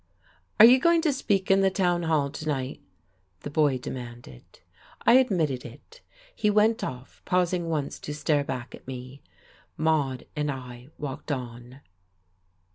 [0.59, 2.81] "Are you going to speak in the tows hall to night?"
[3.41, 4.41] the boy demanded.
[5.05, 6.01] I admitted it.
[6.35, 9.21] He went off, pausing once to stare back at me....
[9.77, 11.81] Maude and I walked on.